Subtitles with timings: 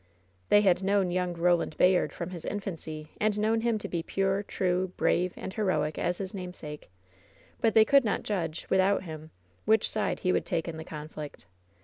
[0.49, 4.01] They had known young Eoland Bayard from his in fancy, and known him to be
[4.01, 6.89] pure, true, brave and heroic as his namesake,
[7.59, 9.29] but they could not judge, without him,
[9.65, 11.45] which side he would take in the conflict.